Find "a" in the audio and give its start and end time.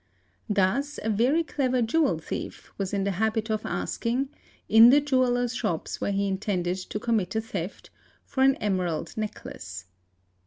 1.03-1.11, 7.35-7.41